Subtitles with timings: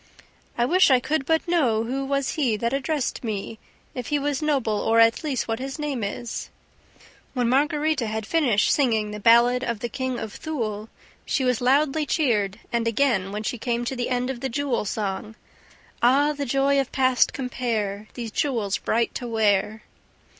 [0.57, 3.59] "I wish I could but know who was he That addressed me,
[3.93, 6.49] If he was noble, or, at least, what his name is..."
[7.35, 10.89] When Margarita had finished singing the ballad of the KING OF THULE,
[11.23, 14.85] she was loudly cheered and again when she came to the end of the jewel
[14.85, 15.35] song:
[16.01, 19.83] "Ah, the joy of past compare These jewels bright to wear!